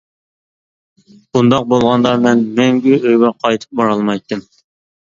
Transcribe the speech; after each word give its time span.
بۇنداق 1.35 1.69
بولغاندا 1.75 2.15
مەن 2.25 2.43
مەڭگۈ 2.59 2.99
ئۆيگە 3.05 3.35
قايتىپ 3.45 3.81
بارالمايتتىم. 3.83 4.47